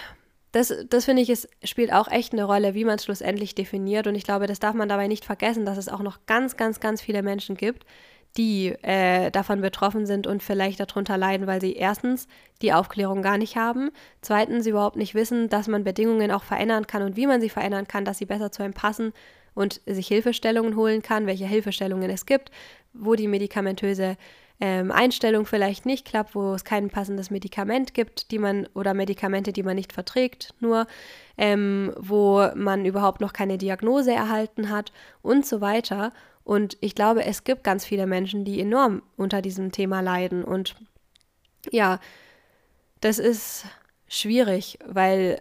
[0.53, 4.07] das, das finde ich, es spielt auch echt eine Rolle, wie man es schlussendlich definiert.
[4.07, 6.79] Und ich glaube, das darf man dabei nicht vergessen, dass es auch noch ganz, ganz,
[6.79, 7.87] ganz viele Menschen gibt,
[8.37, 12.29] die äh, davon betroffen sind und vielleicht darunter leiden, weil sie erstens
[12.63, 13.91] die Aufklärung gar nicht haben,
[14.23, 17.89] zweitens überhaupt nicht wissen, dass man Bedingungen auch verändern kann und wie man sie verändern
[17.89, 19.13] kann, dass sie besser zu einem passen
[19.55, 22.51] und sich Hilfestellungen holen kann, welche Hilfestellungen es gibt,
[22.95, 24.17] wo die medikamentöse
[24.61, 29.53] ähm, Einstellung vielleicht nicht klappt, wo es kein passendes Medikament gibt, die man oder Medikamente,
[29.53, 30.87] die man nicht verträgt, nur
[31.37, 36.13] ähm, wo man überhaupt noch keine Diagnose erhalten hat und so weiter.
[36.45, 40.45] Und ich glaube, es gibt ganz viele Menschen, die enorm unter diesem Thema leiden.
[40.45, 40.75] Und
[41.71, 42.01] ja,
[43.01, 43.65] das ist
[44.09, 45.41] schwierig, weil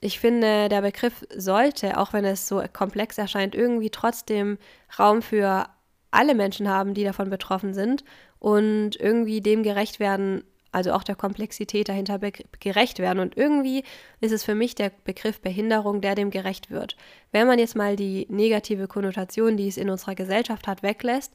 [0.00, 4.58] ich finde, der Begriff sollte, auch wenn es so komplex erscheint, irgendwie trotzdem
[4.98, 5.66] Raum für
[6.10, 8.04] alle Menschen haben, die davon betroffen sind
[8.38, 12.18] und irgendwie dem gerecht werden, also auch der Komplexität dahinter
[12.60, 13.20] gerecht werden.
[13.20, 13.84] Und irgendwie
[14.20, 16.96] ist es für mich der Begriff Behinderung, der dem gerecht wird.
[17.30, 21.32] Wenn man jetzt mal die negative Konnotation, die es in unserer Gesellschaft hat, weglässt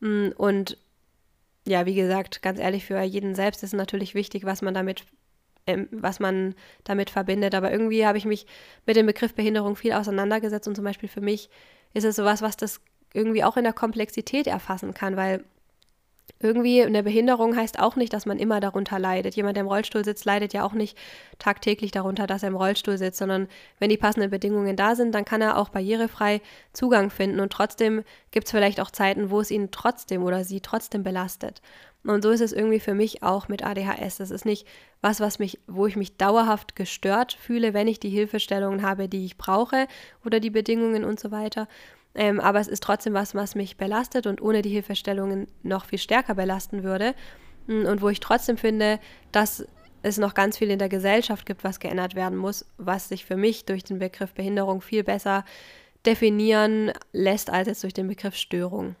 [0.00, 0.76] mm, und
[1.66, 5.04] ja, wie gesagt, ganz ehrlich, für jeden selbst ist natürlich wichtig, was man damit
[5.66, 7.54] ähm, was man damit verbindet.
[7.54, 8.46] Aber irgendwie habe ich mich
[8.86, 11.50] mit dem Begriff Behinderung viel auseinandergesetzt und zum Beispiel für mich
[11.92, 12.80] ist es sowas, was das
[13.12, 15.44] irgendwie auch in der Komplexität erfassen kann, weil
[16.42, 19.36] irgendwie eine Behinderung heißt auch nicht, dass man immer darunter leidet.
[19.36, 20.96] Jemand, der im Rollstuhl sitzt, leidet ja auch nicht
[21.38, 23.46] tagtäglich darunter, dass er im Rollstuhl sitzt, sondern
[23.78, 26.40] wenn die passenden Bedingungen da sind, dann kann er auch barrierefrei
[26.72, 27.40] Zugang finden.
[27.40, 31.60] Und trotzdem gibt es vielleicht auch Zeiten, wo es ihn trotzdem oder sie trotzdem belastet.
[32.04, 34.16] Und so ist es irgendwie für mich auch mit ADHS.
[34.16, 34.66] Das ist nicht
[35.02, 39.26] was, was mich, wo ich mich dauerhaft gestört fühle, wenn ich die Hilfestellungen habe, die
[39.26, 39.86] ich brauche
[40.24, 41.68] oder die Bedingungen und so weiter.
[42.14, 45.98] Ähm, aber es ist trotzdem was, was mich belastet und ohne die Hilfestellungen noch viel
[45.98, 47.14] stärker belasten würde.
[47.66, 48.98] Mm, und wo ich trotzdem finde,
[49.32, 49.64] dass
[50.02, 53.36] es noch ganz viel in der Gesellschaft gibt, was geändert werden muss, was sich für
[53.36, 55.44] mich durch den Begriff Behinderung viel besser
[56.06, 58.96] definieren lässt als jetzt durch den Begriff Störung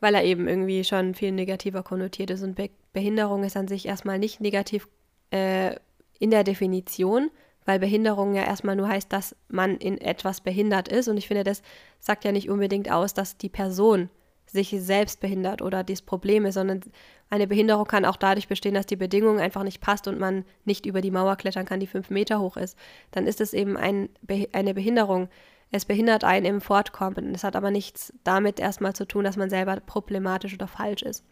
[0.00, 2.42] weil er eben irgendwie schon viel negativer konnotiert ist.
[2.42, 4.88] Und Be Behinderung ist an sich erstmal nicht negativ
[5.30, 5.76] äh,
[6.18, 7.30] in der Definition,
[7.68, 11.06] weil Behinderung ja erstmal nur heißt, dass man in etwas behindert ist.
[11.06, 11.60] Und ich finde, das
[11.98, 14.08] sagt ja nicht unbedingt aus, dass die Person
[14.46, 16.80] sich selbst behindert oder das Problem ist, sondern
[17.28, 20.86] eine Behinderung kann auch dadurch bestehen, dass die Bedingung einfach nicht passt und man nicht
[20.86, 22.74] über die Mauer klettern kann, die fünf Meter hoch ist.
[23.10, 24.08] Dann ist es eben ein,
[24.54, 25.28] eine Behinderung,
[25.70, 27.34] es behindert einen im Fortkommen.
[27.34, 31.22] Es hat aber nichts damit erstmal zu tun, dass man selber problematisch oder falsch ist.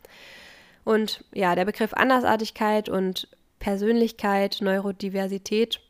[0.85, 3.27] Und ja, der Begriff Andersartigkeit und
[3.59, 5.81] Persönlichkeit, Neurodiversität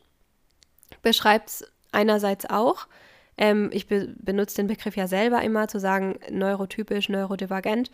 [1.02, 2.86] beschreibt es einerseits auch.
[3.36, 7.90] Ähm, ich be benutze den Begriff ja selber immer zu sagen neurotypisch, neurodivergent.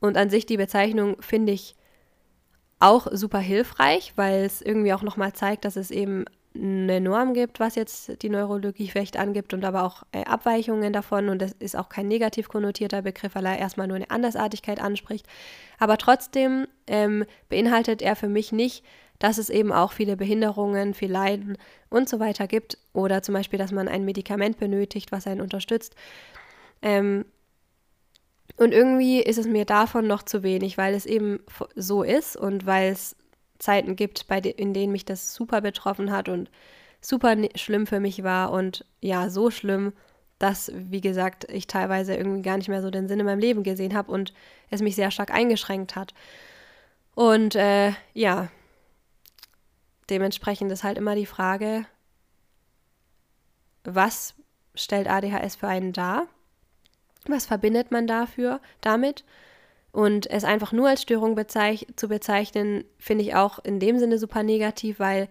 [0.00, 1.74] Und an sich die Bezeichnung finde ich
[2.80, 6.24] auch super hilfreich, weil es irgendwie auch nochmal zeigt, dass es eben
[6.54, 11.28] eine Norm gibt, was jetzt die Neurologie vielleicht angibt und aber auch äh, Abweichungen davon.
[11.28, 15.26] Und das ist auch kein negativ konnotierter Begriff, weil er erstmal nur eine Andersartigkeit anspricht.
[15.78, 18.84] Aber trotzdem ähm, beinhaltet er für mich nicht,
[19.18, 21.58] dass es eben auch viele Behinderungen, viel Leiden
[21.90, 22.78] und so weiter gibt.
[22.92, 25.94] Oder zum Beispiel, dass man ein Medikament benötigt, was einen unterstützt.
[26.82, 27.24] Ähm,
[28.56, 31.40] und irgendwie ist es mir davon noch zu wenig, weil es eben
[31.74, 33.16] so ist und weil es
[33.58, 36.50] Zeiten gibt, bei de in denen mich das super betroffen hat und
[37.00, 39.92] super schlimm für mich war und ja, so schlimm,
[40.38, 43.62] dass, wie gesagt, ich teilweise irgendwie gar nicht mehr so den Sinn in meinem Leben
[43.62, 44.32] gesehen habe und
[44.70, 46.14] es mich sehr stark eingeschränkt hat.
[47.14, 48.48] Und äh, ja,
[50.10, 51.86] dementsprechend ist halt immer die Frage,
[53.84, 54.34] was
[54.74, 56.26] stellt ADHS für einen dar?
[57.26, 59.24] Was verbindet man dafür damit?
[59.92, 64.18] Und es einfach nur als Störung bezeich zu bezeichnen, finde ich auch in dem Sinne
[64.18, 65.28] super negativ, weil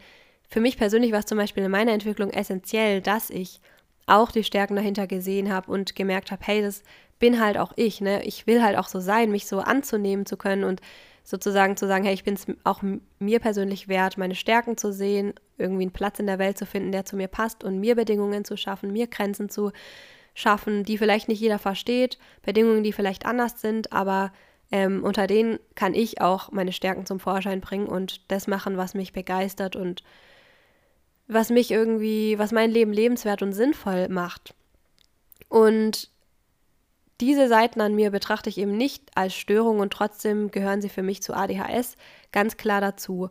[0.49, 3.61] für mich persönlich war es zum Beispiel in meiner Entwicklung essentiell, dass ich
[4.07, 6.83] auch die Stärken dahinter gesehen habe und gemerkt habe, hey, das
[7.19, 8.23] bin halt auch ich, ne?
[8.23, 10.81] Ich will halt auch so sein, mich so anzunehmen zu können und
[11.27, 12.81] sozusagen zu sagen, hey, ich bin es auch
[13.19, 16.93] mir persönlich wert, meine Stärken zu sehen, irgendwie einen Platz in der Welt zu finden,
[16.93, 19.73] der zu mir passt und mir Bedingungen zu schaffen, mir Grenzen zu
[20.33, 24.31] schaffen, die vielleicht nicht jeder versteht, Bedingungen, die vielleicht anders sind, aber
[24.71, 28.93] ähm, unter denen kann ich auch meine Stärken zum Vorschein bringen und das machen, was
[28.93, 30.03] mich begeistert und
[31.27, 34.55] was mich irgendwie, was mein Leben lebenswert und sinnvoll macht.
[35.49, 36.09] Und
[37.19, 41.03] diese Seiten an mir betrachte ich eben nicht als Störung und trotzdem gehören sie für
[41.03, 41.95] mich zu ADHS
[42.31, 43.29] ganz klar dazu.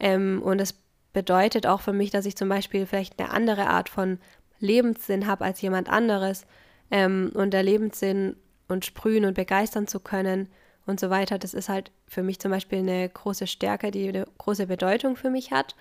[0.00, 0.74] Ähm, und es
[1.12, 4.18] bedeutet auch für mich, dass ich zum Beispiel vielleicht eine andere Art von
[4.60, 6.46] Lebenssinn habe als jemand anderes
[6.90, 10.48] ähm, und der Lebenssinn und sprühen und begeistern zu können
[10.86, 14.26] und so weiter, das ist halt für mich zum Beispiel eine große Stärke, die eine
[14.38, 15.76] große Bedeutung für mich hat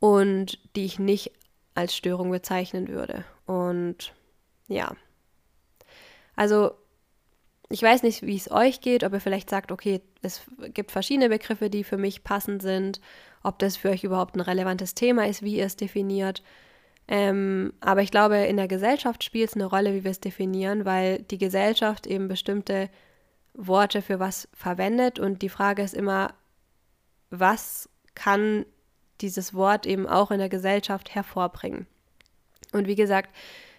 [0.00, 1.32] und die ich nicht
[1.74, 3.24] als Störung bezeichnen würde.
[3.46, 4.12] Und
[4.66, 4.92] ja,
[6.38, 6.70] also
[7.68, 11.28] ich weiß nicht, wie es euch geht, ob ihr vielleicht sagt, okay, es gibt verschiedene
[11.28, 13.00] Begriffe, die für mich passend sind,
[13.42, 16.44] ob das für euch überhaupt ein relevantes Thema ist, wie ihr es definiert.
[17.08, 20.84] Ähm, aber ich glaube, in der Gesellschaft spielt es eine Rolle, wie wir es definieren,
[20.84, 22.88] weil die Gesellschaft eben bestimmte
[23.54, 26.34] Worte für was verwendet und die Frage ist immer,
[27.30, 28.64] was kann
[29.20, 31.88] dieses Wort eben auch in der Gesellschaft hervorbringen.
[32.72, 33.34] Und wie gesagt,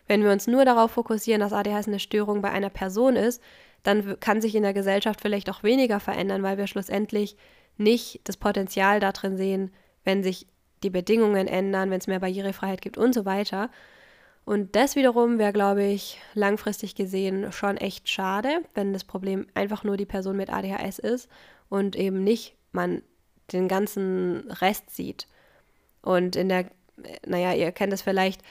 [0.10, 3.42] wenn wir uns nur darauf fokussieren, dass ADHS eine Störung bei einer Person ist,
[3.84, 7.38] dann kann sich in der Gesellschaft vielleicht auch weniger verändern, weil wir schlussendlich
[7.78, 9.72] nicht das Potenzial darin sehen,
[10.04, 10.48] wenn sich
[10.82, 13.70] die Bedingungen ändern, wenn es mehr Barrierefreiheit gibt und so weiter.
[14.46, 19.84] Und das wiederum wäre, glaube ich, langfristig gesehen schon echt schade, wenn das Problem einfach
[19.84, 21.30] nur die Person mit ADHS ist
[21.70, 23.04] und eben nicht man
[23.54, 25.28] den ganzen Rest sieht.
[26.02, 26.66] Und in der,
[27.28, 28.42] naja, ihr kennt es vielleicht,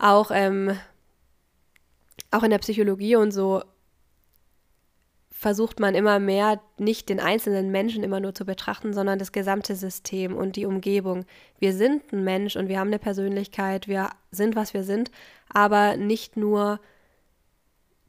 [0.00, 0.76] auch, ähm,
[2.30, 3.62] auch in der Psychologie und so
[5.30, 9.76] versucht man immer mehr, nicht den einzelnen Menschen immer nur zu betrachten, sondern das gesamte
[9.76, 11.26] System und die Umgebung.
[11.60, 15.12] Wir sind ein Mensch und wir haben eine Persönlichkeit, wir sind, was wir sind,
[15.48, 16.80] aber nicht nur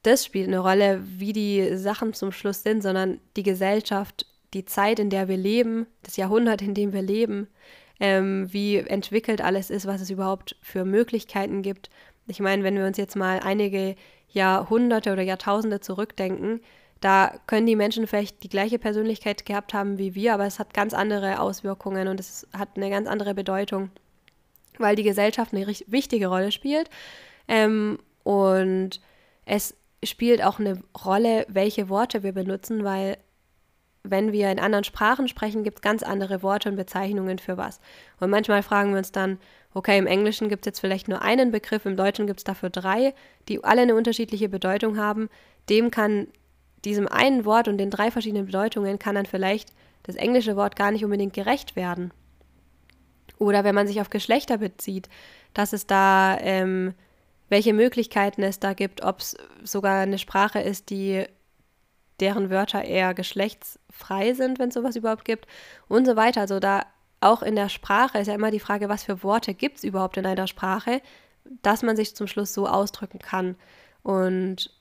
[0.02, 4.98] das spielt eine Rolle, wie die Sachen zum Schluss sind, sondern die Gesellschaft, die Zeit,
[4.98, 7.48] in der wir leben, das Jahrhundert, in dem wir leben,
[8.00, 11.90] ähm, wie entwickelt alles ist, was es überhaupt für Möglichkeiten gibt.
[12.28, 13.96] Ich meine, wenn wir uns jetzt mal einige
[14.30, 16.62] Jahrhunderte oder Jahrtausende zurückdenken,
[17.02, 20.74] da können die Menschen vielleicht die gleiche Persönlichkeit gehabt haben wie wir, aber es hat
[20.74, 23.90] ganz andere Auswirkungen und es hat eine ganz andere Bedeutung,
[24.78, 26.90] weil die Gesellschaft eine wichtige Rolle spielt.
[27.48, 29.02] Ähm, und
[29.46, 33.18] es spielt auch eine Rolle, welche Worte wir benutzen, weil
[34.04, 37.80] wenn wir in anderen Sprachen sprechen, gibt es ganz andere Worte und Bezeichnungen für was.
[38.20, 39.40] Und manchmal fragen wir uns dann,
[39.74, 42.70] okay, im Englischen gibt es jetzt vielleicht nur einen Begriff, im Deutschen gibt es dafür
[42.70, 43.14] drei,
[43.48, 45.30] die alle eine unterschiedliche Bedeutung haben.
[45.70, 46.28] Dem kann
[46.86, 50.92] diesem einen Wort und den drei verschiedenen Bedeutungen kann dann vielleicht das englische Wort gar
[50.92, 52.12] nicht unbedingt gerecht werden.
[53.38, 55.10] Oder wenn man sich auf Geschlechter bezieht,
[55.54, 56.94] dass es da, ähm,
[57.50, 61.26] welche Möglichkeiten es da gibt, ob es sogar eine Sprache ist, die
[62.20, 65.48] deren Wörter eher geschlechtsfrei sind, wenn es sowas überhaupt gibt
[65.88, 66.42] und so weiter.
[66.42, 66.86] Also da
[67.22, 70.18] auch in der Sprache ist ja immer die Frage, was für Worte gibt es überhaupt
[70.18, 71.02] in einer Sprache,
[71.62, 73.56] dass man sich zum Schluss so ausdrücken kann.
[74.04, 74.72] Und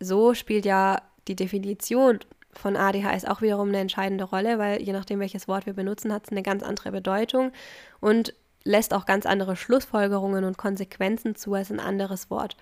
[0.00, 2.20] so spielt ja die Definition
[2.52, 6.24] von ADHS auch wiederum eine entscheidende Rolle, weil je nachdem, welches Wort wir benutzen, hat
[6.24, 7.52] es eine ganz andere Bedeutung
[8.00, 12.56] und lässt auch ganz andere Schlussfolgerungen und Konsequenzen zu als ein anderes Wort.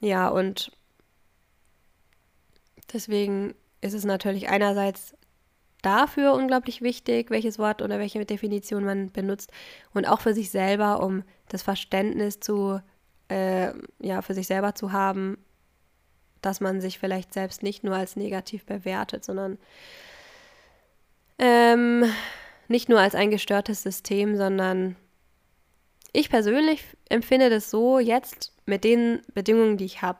[0.00, 0.72] Ja, und
[2.92, 5.14] deswegen ist es natürlich einerseits
[5.82, 9.52] dafür unglaublich wichtig, welches Wort oder welche Definition man benutzt
[9.94, 12.80] und auch für sich selber, um das Verständnis zu,
[13.28, 15.38] äh, ja, für sich selber zu haben,
[16.42, 19.58] dass man sich vielleicht selbst nicht nur als negativ bewertet, sondern
[21.38, 22.04] ähm,
[22.68, 24.96] nicht nur als ein gestörtes System, sondern
[26.12, 30.18] ich persönlich empfinde das so jetzt mit den Bedingungen, die ich habe,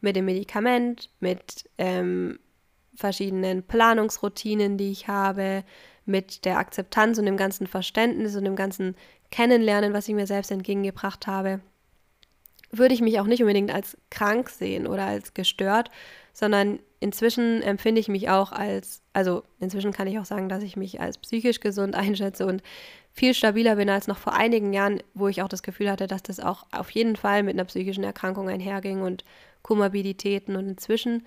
[0.00, 2.38] mit dem Medikament, mit ähm,
[2.94, 5.64] verschiedenen Planungsroutinen, die ich habe,
[6.06, 8.96] mit der Akzeptanz und dem ganzen Verständnis und dem ganzen
[9.30, 11.60] Kennenlernen, was ich mir selbst entgegengebracht habe,
[12.72, 15.90] würde ich mich auch nicht unbedingt als krank sehen oder als gestört,
[16.32, 20.76] sondern inzwischen empfinde ich mich auch als, also inzwischen kann ich auch sagen, dass ich
[20.76, 22.62] mich als psychisch gesund einschätze und
[23.12, 26.22] viel stabiler bin als noch vor einigen Jahren, wo ich auch das Gefühl hatte, dass
[26.22, 29.24] das auch auf jeden Fall mit einer psychischen Erkrankung einherging und
[29.62, 30.56] Komorbiditäten.
[30.56, 31.26] Und inzwischen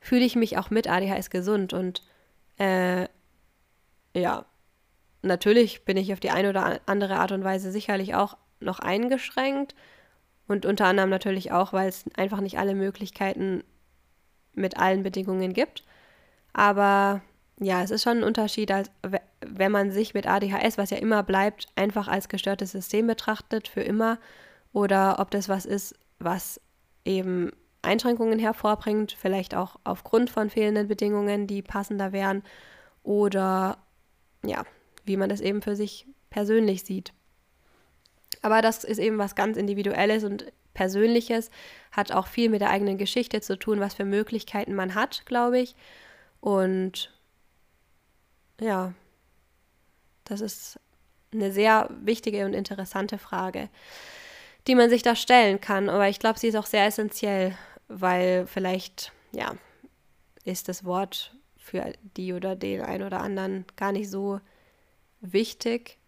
[0.00, 1.72] fühle ich mich auch mit ADHS gesund.
[1.72, 2.02] Und
[2.58, 3.08] äh,
[4.14, 4.44] ja,
[5.22, 9.74] natürlich bin ich auf die eine oder andere Art und Weise sicherlich auch noch eingeschränkt.
[10.48, 13.64] Und unter anderem natürlich auch, weil es einfach nicht alle Möglichkeiten
[14.54, 15.84] mit allen Bedingungen gibt.
[16.52, 17.22] Aber
[17.58, 18.90] ja, es ist schon ein Unterschied, als
[19.40, 23.82] wenn man sich mit ADHS, was ja immer bleibt, einfach als gestörtes System betrachtet, für
[23.82, 24.18] immer,
[24.72, 26.60] oder ob das was ist, was
[27.04, 32.42] eben Einschränkungen hervorbringt, vielleicht auch aufgrund von fehlenden Bedingungen, die passender wären,
[33.02, 33.78] oder
[34.44, 34.64] ja,
[35.04, 37.12] wie man das eben für sich persönlich sieht.
[38.40, 41.50] Aber das ist eben was ganz Individuelles und Persönliches,
[41.90, 45.58] hat auch viel mit der eigenen Geschichte zu tun, was für Möglichkeiten man hat, glaube
[45.58, 45.76] ich.
[46.40, 47.12] Und
[48.60, 48.94] ja,
[50.24, 50.80] das ist
[51.32, 53.68] eine sehr wichtige und interessante Frage,
[54.66, 55.88] die man sich da stellen kann.
[55.88, 57.56] Aber ich glaube, sie ist auch sehr essentiell,
[57.92, 59.54] weil vielleicht, ja,
[60.44, 64.40] ist das Wort für die oder den einen oder anderen gar nicht so
[65.20, 65.98] wichtig.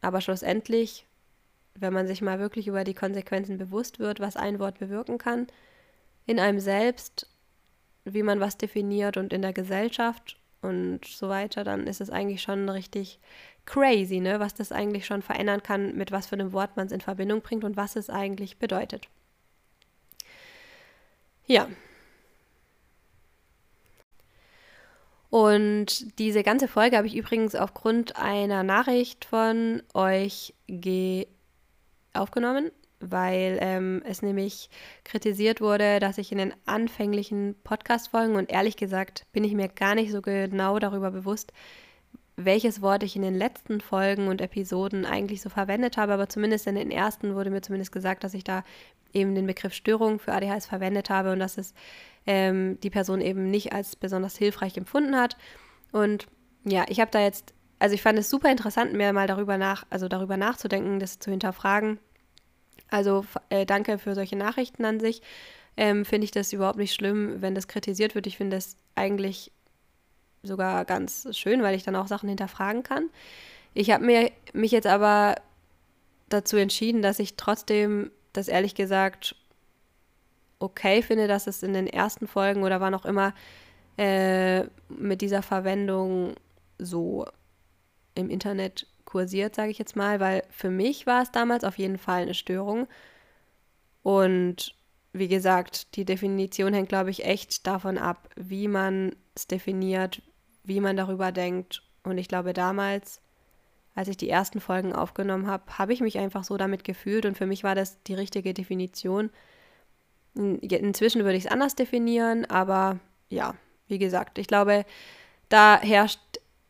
[0.00, 1.06] Aber schlussendlich,
[1.74, 5.46] wenn man sich mal wirklich über die Konsequenzen bewusst wird, was ein Wort bewirken kann,
[6.26, 7.28] in einem selbst,
[8.04, 12.42] wie man was definiert und in der Gesellschaft und so weiter, dann ist es eigentlich
[12.42, 13.18] schon richtig
[13.66, 14.40] crazy, ne?
[14.40, 17.42] was das eigentlich schon verändern kann, mit was für einem Wort man es in Verbindung
[17.42, 19.08] bringt und was es eigentlich bedeutet.
[21.52, 21.68] Ja.
[25.28, 30.54] Und diese ganze Folge habe ich übrigens aufgrund einer Nachricht von euch
[32.14, 34.70] aufgenommen, weil ähm, es nämlich
[35.04, 39.94] kritisiert wurde, dass ich in den anfänglichen Podcast-Folgen und ehrlich gesagt bin ich mir gar
[39.94, 41.52] nicht so genau darüber bewusst,
[42.36, 46.66] welches Wort ich in den letzten Folgen und Episoden eigentlich so verwendet habe, aber zumindest
[46.66, 48.64] in den ersten wurde mir zumindest gesagt, dass ich da
[49.12, 51.74] eben den Begriff Störung für ADHS verwendet habe und dass es
[52.26, 55.36] ähm, die Person eben nicht als besonders hilfreich empfunden hat.
[55.92, 56.26] Und
[56.64, 59.84] ja, ich habe da jetzt, also ich fand es super interessant, mir mal darüber nach,
[59.90, 61.98] also darüber nachzudenken, das zu hinterfragen.
[62.88, 65.22] Also äh, danke für solche Nachrichten an sich.
[65.76, 68.26] Ähm, finde ich das überhaupt nicht schlimm, wenn das kritisiert wird.
[68.26, 69.52] Ich finde das eigentlich
[70.42, 73.10] sogar ganz schön, weil ich dann auch Sachen hinterfragen kann.
[73.74, 75.36] Ich habe mir mich jetzt aber
[76.28, 79.36] dazu entschieden, dass ich trotzdem das ehrlich gesagt
[80.58, 83.34] okay finde, dass es in den ersten Folgen oder wann auch immer
[83.96, 86.34] äh, mit dieser Verwendung
[86.78, 87.26] so
[88.14, 91.98] im Internet kursiert, sage ich jetzt mal, weil für mich war es damals auf jeden
[91.98, 92.86] Fall eine Störung.
[94.02, 94.74] Und
[95.12, 100.22] wie gesagt, die Definition hängt, glaube ich, echt davon ab, wie man es definiert,
[100.64, 101.82] wie man darüber denkt.
[102.04, 103.20] Und ich glaube, damals
[103.94, 107.36] als ich die ersten Folgen aufgenommen habe, habe ich mich einfach so damit gefühlt und
[107.36, 109.30] für mich war das die richtige Definition.
[110.34, 112.98] Inzwischen würde ich es anders definieren, aber
[113.28, 113.54] ja,
[113.88, 114.86] wie gesagt, ich glaube,
[115.50, 116.20] da herrscht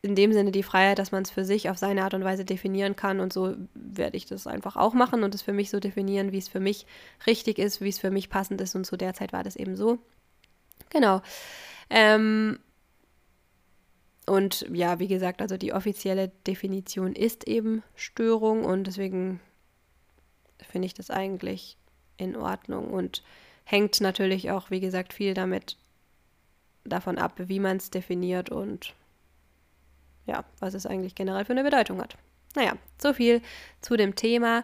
[0.01, 2.43] in dem Sinne die Freiheit, dass man es für sich auf seine Art und Weise
[2.43, 5.79] definieren kann und so werde ich das einfach auch machen und es für mich so
[5.79, 6.85] definieren, wie es für mich
[7.25, 9.77] richtig ist, wie es für mich passend ist und zu der Zeit war das eben
[9.77, 9.99] so.
[10.89, 11.21] Genau.
[11.89, 12.59] Ähm,
[14.25, 19.39] und ja, wie gesagt, also die offizielle Definition ist eben Störung und deswegen
[20.61, 21.77] finde ich das eigentlich
[22.17, 23.23] in Ordnung und
[23.65, 25.77] hängt natürlich auch, wie gesagt, viel damit
[26.85, 28.93] davon ab, wie man es definiert und
[30.25, 32.17] ja, was es eigentlich generell für eine Bedeutung hat.
[32.55, 33.41] Naja, so viel
[33.81, 34.63] zu dem Thema.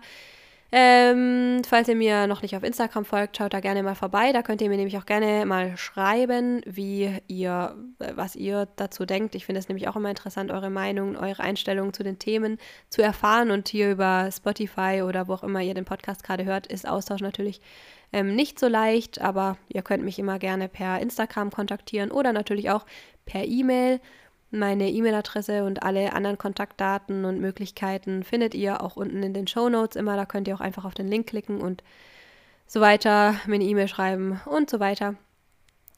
[0.71, 4.31] Ähm, falls ihr mir noch nicht auf Instagram folgt, schaut da gerne mal vorbei.
[4.31, 9.05] Da könnt ihr mir nämlich auch gerne mal schreiben, wie ihr, äh, was ihr dazu
[9.05, 9.33] denkt.
[9.33, 13.01] Ich finde es nämlich auch immer interessant, eure Meinung, eure Einstellungen zu den Themen zu
[13.01, 13.49] erfahren.
[13.49, 17.21] Und hier über Spotify oder wo auch immer ihr den Podcast gerade hört, ist Austausch
[17.21, 17.61] natürlich
[18.13, 19.21] ähm, nicht so leicht.
[19.21, 22.85] Aber ihr könnt mich immer gerne per Instagram kontaktieren oder natürlich auch
[23.25, 23.99] per E-Mail.
[24.51, 29.69] Meine E-Mail-Adresse und alle anderen Kontaktdaten und Möglichkeiten findet ihr auch unten in den Show
[29.69, 30.15] Notes immer.
[30.15, 31.83] Da könnt ihr auch einfach auf den Link klicken und
[32.65, 35.15] so weiter, mir eine E-Mail schreiben und so weiter.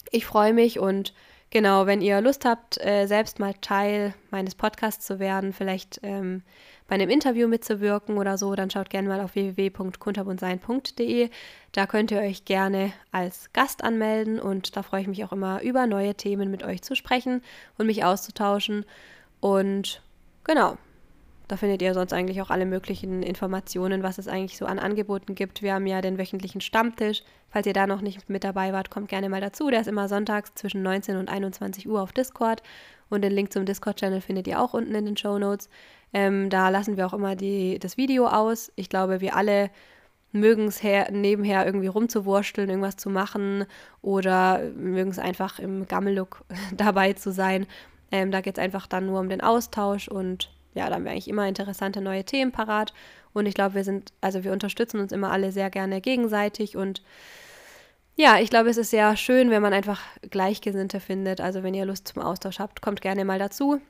[0.09, 1.13] Ich freue mich und
[1.51, 6.41] genau, wenn ihr Lust habt, äh, selbst mal Teil meines Podcasts zu werden, vielleicht ähm,
[6.87, 11.29] bei einem Interview mitzuwirken oder so, dann schaut gerne mal auf www.kunterbundsein.de.
[11.71, 15.61] Da könnt ihr euch gerne als Gast anmelden und da freue ich mich auch immer
[15.61, 17.43] über neue Themen mit euch zu sprechen
[17.77, 18.83] und mich auszutauschen.
[19.39, 20.01] Und
[20.43, 20.77] genau,
[21.51, 25.35] da findet ihr sonst eigentlich auch alle möglichen Informationen, was es eigentlich so an Angeboten
[25.35, 25.61] gibt.
[25.61, 27.23] Wir haben ja den wöchentlichen Stammtisch.
[27.49, 29.69] Falls ihr da noch nicht mit dabei wart, kommt gerne mal dazu.
[29.69, 32.63] Der ist immer sonntags zwischen 19 und 21 Uhr auf Discord.
[33.09, 35.67] Und den Link zum Discord-Channel findet ihr auch unten in den Show Notes.
[36.13, 38.71] Ähm, da lassen wir auch immer die, das Video aus.
[38.77, 39.71] Ich glaube, wir alle
[40.31, 43.65] mögen es nebenher irgendwie rumzuwursteln, irgendwas zu machen
[44.01, 46.45] oder mögen es einfach im Gammellook
[46.77, 47.67] dabei zu sein.
[48.09, 51.11] Ähm, da geht es einfach dann nur um den Austausch und ja, da haben wir
[51.11, 52.93] eigentlich immer interessante neue Themen parat.
[53.33, 57.01] Und ich glaube, wir sind, also wir unterstützen uns immer alle sehr gerne gegenseitig und
[58.15, 61.39] ja, ich glaube, es ist sehr schön, wenn man einfach Gleichgesinnte findet.
[61.41, 63.81] Also wenn ihr Lust zum Austausch habt, kommt gerne mal dazu.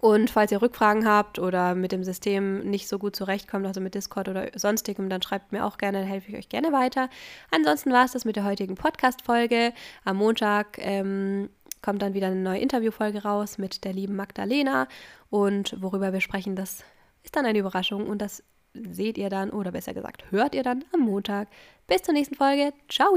[0.00, 3.94] Und falls ihr Rückfragen habt oder mit dem System nicht so gut zurechtkommt, also mit
[3.94, 7.10] Discord oder sonstigem, dann schreibt mir auch gerne, dann helfe ich euch gerne weiter.
[7.50, 9.74] Ansonsten war es das mit der heutigen Podcast-Folge.
[10.04, 11.50] Am Montag ähm,
[11.82, 14.88] kommt dann wieder eine neue Interviewfolge raus mit der lieben Magdalena.
[15.30, 16.84] Und worüber wir sprechen, das
[17.22, 18.42] ist dann eine Überraschung und das
[18.74, 21.48] seht ihr dann oder besser gesagt hört ihr dann am Montag.
[21.86, 22.72] Bis zur nächsten Folge.
[22.88, 23.16] Ciao!